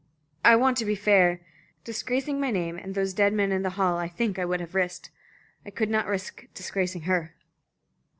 "I 0.43 0.55
want 0.55 0.77
to 0.77 0.83
be 0.85 0.95
fair. 0.95 1.41
Disgracing 1.83 2.39
my 2.41 2.49
name 2.49 2.75
and 2.75 2.95
those 2.95 3.13
dead 3.13 3.33
men 3.33 3.51
in 3.51 3.61
the 3.61 3.69
hall 3.77 3.99
I 3.99 4.07
think 4.07 4.39
I 4.39 4.45
would 4.45 4.59
have 4.59 4.73
risked. 4.73 5.11
I 5.63 5.69
could 5.69 5.91
not 5.91 6.07
risk 6.07 6.47
disgracing 6.55 7.03
her." 7.03 7.35